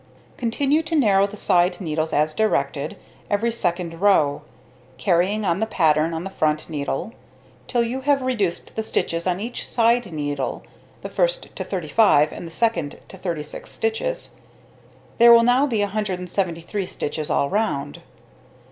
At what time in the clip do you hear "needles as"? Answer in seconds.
1.79-2.33